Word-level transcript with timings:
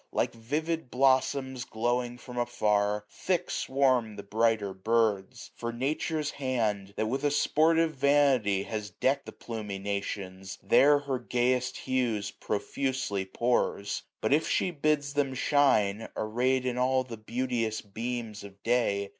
Like 0.11 0.33
vivid 0.33 0.89
blossoms 0.89 1.63
glowing 1.63 2.17
from 2.17 2.35
afar, 2.35 3.05
Thick 3.07 3.51
swarm 3.51 4.15
the 4.15 4.23
brighter 4.23 4.73
birds. 4.73 5.51
For 5.53 5.71
Nature's 5.71 6.31
hand. 6.31 6.95
That 6.97 7.05
with 7.05 7.23
a 7.23 7.29
sportive 7.29 7.91
vanity 7.93 8.63
has 8.63 8.89
deck'd 8.89 9.27
736 9.27 9.27
The 9.27 9.33
plumy 9.45 9.77
nations, 9.77 10.57
there 10.63 10.97
her 11.01 11.19
gayest 11.19 11.77
hues 11.77 12.31
Profusely 12.31 13.25
pours. 13.25 14.01
But, 14.21 14.33
if 14.33 14.49
she 14.49 14.71
bids 14.71 15.13
them 15.13 15.35
shine, 15.35 16.09
Array'd 16.17 16.65
in 16.65 16.79
all 16.79 17.03
the 17.03 17.17
beauteous 17.17 17.81
beams 17.81 18.43
of 18.43 18.63
day. 18.63 19.09